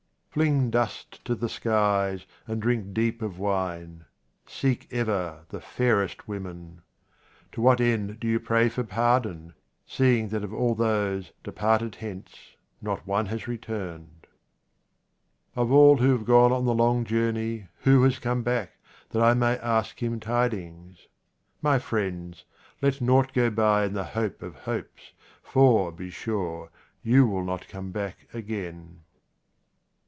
[0.33, 4.05] FLING dust to the skies, and drink deep of wine.
[4.47, 6.83] Seek ever the fairest women.
[7.51, 9.53] To what 34 QUATRAINS OF OMAR KHAYYAM end do you pray for pardon,
[9.85, 12.37] seeing that of all those departed hence
[12.81, 14.25] not one has returned?
[15.57, 18.77] OF all who have gone on the long journey, who has come back,
[19.09, 21.09] that I may ask him tidings?
[21.61, 22.45] My friends,
[22.81, 25.11] let nought go by in the hope of hopes,
[25.43, 26.69] for, be sure,
[27.03, 29.01] you will not come back again.